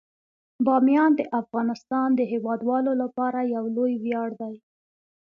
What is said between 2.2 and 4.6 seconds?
هیوادوالو لپاره یو لوی ویاړ دی.